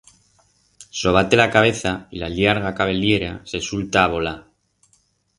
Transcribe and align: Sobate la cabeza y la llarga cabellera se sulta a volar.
Sobate 0.99 1.35
la 1.37 1.51
cabeza 1.51 2.07
y 2.09 2.17
la 2.17 2.27
llarga 2.27 2.73
cabellera 2.73 3.41
se 3.45 3.61
sulta 3.61 4.03
a 4.03 4.07
volar. 4.07 4.47